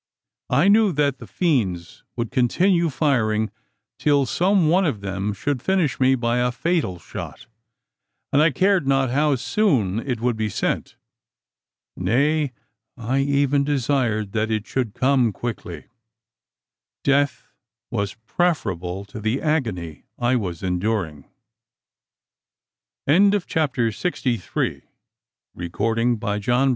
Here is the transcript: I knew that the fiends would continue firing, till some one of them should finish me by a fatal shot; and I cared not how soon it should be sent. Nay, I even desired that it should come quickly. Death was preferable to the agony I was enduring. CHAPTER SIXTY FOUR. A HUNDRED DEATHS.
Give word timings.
I 0.49 0.67
knew 0.67 0.91
that 0.93 1.19
the 1.19 1.27
fiends 1.27 2.03
would 2.15 2.31
continue 2.31 2.89
firing, 2.89 3.51
till 3.99 4.25
some 4.25 4.67
one 4.67 4.83
of 4.83 5.01
them 5.01 5.31
should 5.31 5.61
finish 5.61 5.99
me 5.99 6.15
by 6.15 6.39
a 6.39 6.51
fatal 6.51 6.97
shot; 6.97 7.45
and 8.33 8.41
I 8.41 8.49
cared 8.49 8.87
not 8.87 9.11
how 9.11 9.35
soon 9.35 9.99
it 9.99 10.17
should 10.19 10.37
be 10.37 10.49
sent. 10.49 10.95
Nay, 11.95 12.51
I 12.97 13.19
even 13.19 13.63
desired 13.63 14.31
that 14.31 14.49
it 14.49 14.65
should 14.65 14.95
come 14.95 15.31
quickly. 15.31 15.85
Death 17.03 17.51
was 17.91 18.15
preferable 18.25 19.05
to 19.05 19.19
the 19.19 19.39
agony 19.39 20.05
I 20.17 20.35
was 20.35 20.63
enduring. 20.63 21.25
CHAPTER 23.07 23.91
SIXTY 23.91 24.37
FOUR. 24.37 24.63
A 24.65 24.81
HUNDRED 25.69 26.19
DEATHS. 26.19 26.67